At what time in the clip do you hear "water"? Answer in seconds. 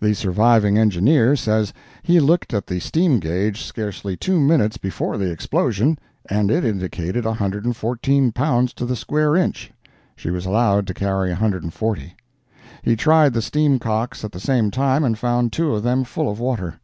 16.38-16.80